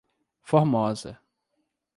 Formosa 0.41 1.19